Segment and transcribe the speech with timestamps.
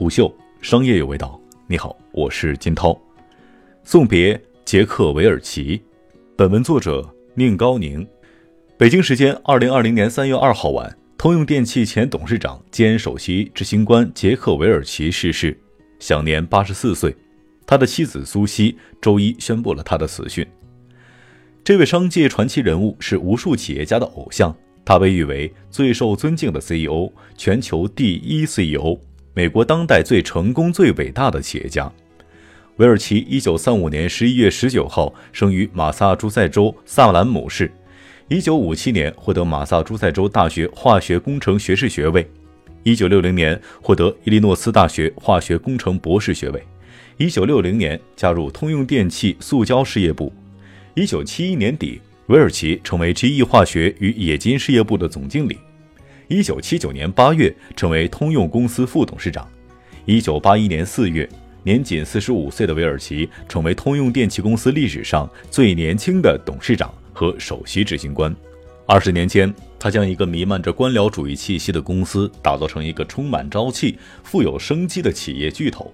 [0.00, 1.38] 虎嗅商业有味道。
[1.66, 2.98] 你好，我是金涛。
[3.84, 5.78] 送别杰克·韦尔奇。
[6.34, 8.08] 本文作者宁高宁。
[8.78, 15.54] 北京时间二零二零年三月二号晚，通用电气前董事长兼首席执行官杰克·韦尔奇逝世，
[15.98, 17.14] 享年八十四岁。
[17.66, 20.46] 他的妻子苏西周一宣布了他的死讯。
[21.62, 28.98] 这位商界传奇人物是无数企业家的偶像，他被誉为最受尊敬的 CEO，全球第一 CEO，
[29.40, 31.90] 美国当代最成功、最伟大的企业家。
[32.76, 37.72] 韦尔奇一九三五年十一月十九号生于马萨诸塞州萨兰姆市，
[38.28, 42.30] 一九五七年获得马萨诸塞州大学化学工程学士学位，
[42.82, 46.62] 一九六零年获得伊利诺斯大学化学工程博士学位，
[47.16, 50.30] 一九六零年加入通用电气塑胶事业部。
[50.92, 55.56] 一九七一年底，韦尔奇成为 GE 化学与冶金事业部的总经理。
[56.30, 59.50] 一九七九年八月，成为通用公司副董事长。
[60.04, 61.28] 一九八一年四月，
[61.64, 68.32] 年仅四十五岁的韦尔奇成为通用电气公司历史上最年轻的董事长和首席执行官。
[68.86, 75.92] 二十年间，他将一个弥漫着官僚主义气息的公司打造成一个充满朝气、富有生机的企业巨头。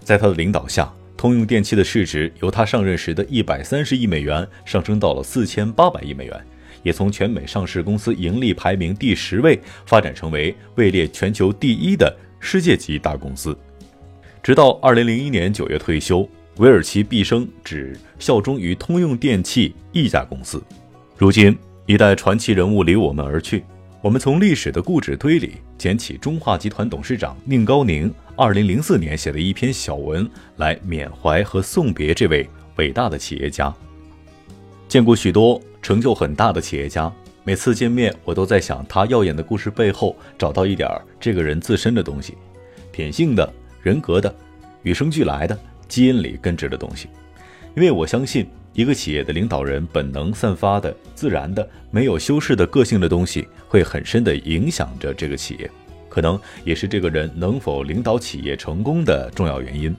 [0.00, 6.46] 在他的领导下，通用电气的市值由他上任时的一百三十亿美元上升到了四千八百亿美元，
[6.84, 13.58] 也从全美上市公司盈利排名第十位发展成为位列全球第一的世界级大公司。
[14.40, 20.62] 直到二零零一年九月退休，韦尔奇毕生只效忠于通用电气一家公司。
[21.16, 23.64] 如今，一代传奇人物离我们而去，
[24.02, 28.12] 我们从历史的故纸堆里捡起中化集团董事长宁高宁。
[28.36, 33.72] 二零零四年写的一篇小文来缅怀和送别这位伟大的企业家。
[34.94, 42.38] 见过许多成就很大的企业家，每次见面，我都在想他耀眼的故事背后找到一点这个人自身的东西，
[42.92, 44.32] 品性的、人格的、
[44.84, 47.08] 与生俱来的、基因里根植的东西。
[47.74, 55.68] 因为我相信，一个企业的领导人本能散发的、自然的、没有修饰的个性的东西，会很深的影响着这个企业。
[56.08, 59.92] 可能也是这个人能否领导企业成功的重要原因。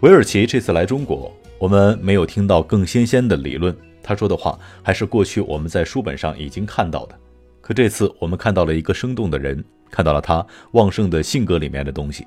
[0.00, 7.18] 韦尔奇这次来中国，我们没有听到更新鲜的理论，他说的话还是过去我们在书本上已经看到的。
[7.60, 12.26] 可这次我们看到了一个生动的人，看到了他旺盛的性格里面的东西。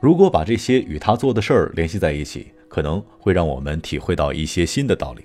[0.00, 5.24] 如果把这些与他做的事儿联系在一起，可能会让我们体会到一些新的道理。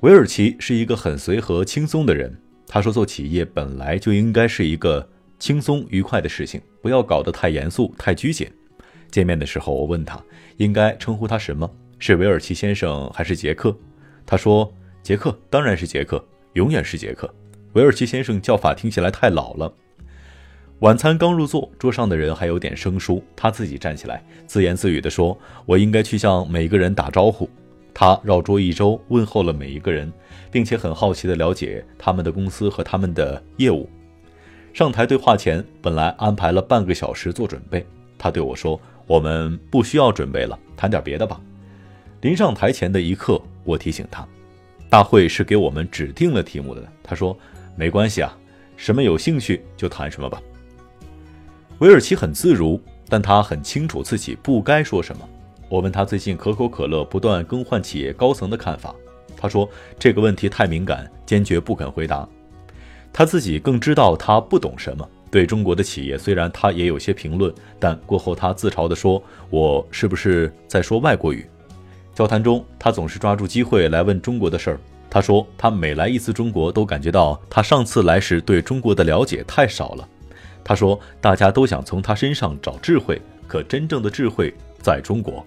[0.00, 2.36] 韦尔奇是一个很随和、轻松的人。
[2.66, 5.08] 他说，做企业本来就应该是一个。
[5.38, 8.48] 轻松愉快的事情，不要搞得太严肃、太拘谨。
[9.10, 10.22] 见面的时候，我问他
[10.58, 11.68] 应该称呼他什么，
[12.04, 13.72] 是韦尔奇先生还是杰克？
[14.26, 14.74] 他说
[15.04, 16.20] ：“杰克，当然是杰克，
[16.54, 17.32] 永远是杰克。
[17.74, 19.72] 韦尔奇先生叫法听起来太老了。”
[20.82, 27.48] 晚餐刚入座，桌上的人还有点生疏，他自己站起来，自言自语地说：“我应该去向每个人打招呼。”
[27.94, 30.12] 他绕桌一周，问候了每一个人，
[30.50, 33.88] 并且很好奇地了解他们的公司和他们的业务。
[34.72, 37.86] 上台对话前，本来安排了半个小时做准备。
[38.18, 41.40] 他对我说：“我们不需要准备了，谈点别的吧。”
[42.22, 44.24] 临上台前的一刻，我提醒他
[44.88, 47.36] ：“大会是给我们指定了题目的。”他说
[47.74, 48.32] ：“没关系啊，
[48.76, 50.40] 什么有兴趣就谈什么吧。”
[51.80, 55.28] 韦尔奇很自如，但他很清楚自己不该说什么。
[55.68, 58.94] 我问他最近可口可乐不断更换企业高层的看法，
[59.36, 59.68] 他说
[59.98, 62.28] ：“这个问题太敏感，坚决不肯回答。”
[63.12, 65.08] 他自己更知道他不懂什么。
[65.28, 71.44] 对中国的企业，虽然他也有些评论，但过后他自嘲地说：“我是不是在说外国语？”
[72.14, 74.80] 交谈中，他总是抓住机会来问中国的事儿。
[75.08, 80.08] 他说：“他每来一次中国，都感觉到他上次来时对中国的了解太少了。”
[80.64, 85.44] 他说：“大家都想从他身上找智慧，可真正的智慧在中国。”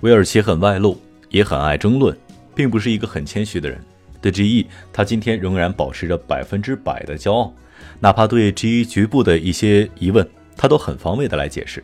[0.00, 1.00] 威尔奇很外露，
[1.30, 2.14] 也很爱争论，
[2.54, 3.82] 并不是一个很谦虚的人。
[4.20, 7.54] 对 GE，他今天仍然保持着百分之百的骄傲，
[8.00, 10.26] 哪怕对 GE 局部的一些疑问，
[10.56, 11.82] 他都很防卫的来解释。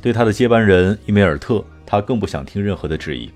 [0.00, 3.30] 对他的接班人伊梅尔特，他更不想听任何的质疑。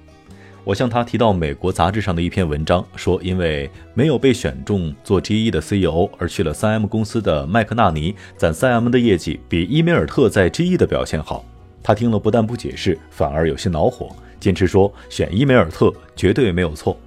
[0.68, 11.42] 我向他提到美国杂志上的一篇文章，说因为没有被选中做 GE 的 CEO 而去了 3M 公司的麦克纳尼，在 3M 的业绩比伊梅尔特在 GE 的表现好。
[11.82, 17.00] 他听了不但不解释，反而有些恼火，坚持说选伊梅尔特绝对没有错。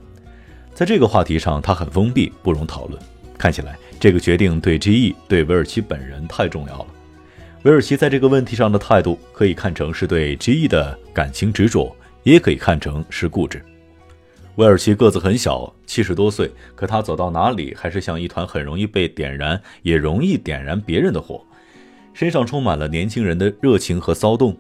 [0.74, 3.00] 在这个话题上，他很封闭，不容讨论。
[3.38, 6.88] 看起来，这个决定对 GE、对韦尔奇本人太重要了。
[7.62, 13.64] 韦尔奇在这个问题上的态度，可以看成是对 GE 的感情执着，也可以看成是固执。
[14.56, 21.42] 威尔奇个子很小，七十多岁，可他走到哪里，还是像一团很容易被点燃，也容易点燃别人的火。
[22.14, 24.56] 身上充满了年轻人的热情和骚动。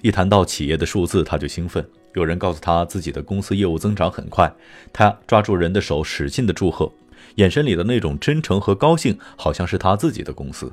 [0.00, 1.84] 一谈到企业的数字，他就兴奋。
[2.14, 4.52] 有人告诉他自己的公司业务增长很快，
[4.92, 6.90] 他抓住人的手，使劲的祝贺，
[7.36, 10.72] 眼神里的那种真诚和高兴，好像是他自己的公司。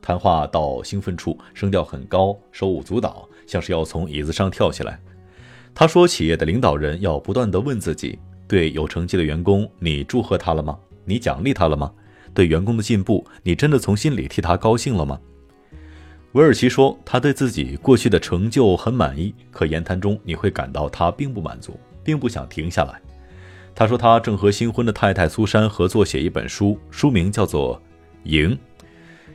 [0.00, 5.00] 谈话到兴奋处，声调很高，手舞足蹈，像是要从椅子上跳起来。
[5.74, 8.16] 他说：“企业的领导人要不断地问自己，
[8.46, 10.78] 对有成绩的员工，你祝贺他了吗？
[11.04, 11.92] 你奖励他了吗？
[12.32, 15.18] 对员工的进步，你真的从心里替他高兴了吗？”
[16.32, 23.00] 韦尔奇说：“他对自己过去的成就很满意，可言谈中你会感到他并不满足，并不想停下来。”
[23.74, 27.76] 他说：“他正和新婚的太太苏珊合作写一本书，书名叫做
[28.22, 28.50] 《赢》。”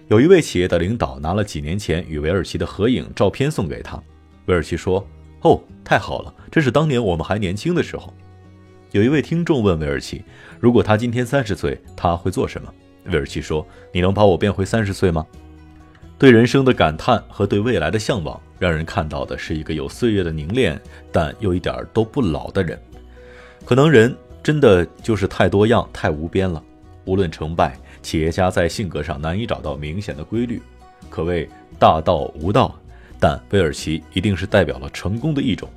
[0.07, 4.01] 有一位企业的领导拿了几年前与韦尔奇的合影照片送给他，
[4.45, 5.05] 韦尔奇说
[5.41, 8.13] ：“哦，太好了，这是当年我们还年轻的时候。”
[8.91, 10.23] 有一位听众问韦尔奇
[10.59, 12.73] ：“如果他今天三十岁，他会做什么？”
[13.05, 15.25] 韦尔奇说：“你能把我变回三十岁吗？”
[16.17, 20.79] 对人生的感叹和对未来的向往，让人看到的是一个有岁月的凝练，
[21.11, 22.77] 但又一点都不老的人。
[23.63, 26.61] 可能人真的就是太多样、太无边了，
[27.05, 27.77] 无论成败。
[28.01, 30.61] 企业家在性格上难以找到明显的规律，
[31.09, 31.47] 可谓
[31.77, 32.78] 大道无道，
[33.19, 35.69] 但威尔奇一定是代表了成功的一种。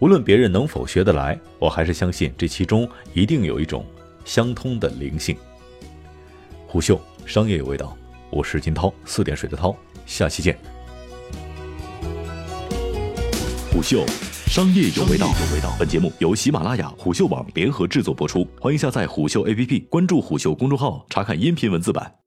[0.00, 3.84] 无论别人能否学得来，我还是相信这其中一定有一种
[4.24, 5.36] 相通的灵性。
[6.66, 7.96] 虎嗅商业有味道，
[8.30, 9.74] 我是金涛，四点水的涛，
[10.04, 10.58] 下期见。
[13.72, 14.04] 虎嗅
[14.46, 22.23] 商业有味道，有味道本节目由喜马拉雅、虎嗅网联合制作播出，欢迎下载虎嗅 APP，关注虎嗅公众号，查看音频文字版。